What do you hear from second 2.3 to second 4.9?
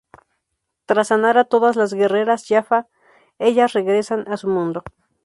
Jaffa, ellas regresan a su mundo.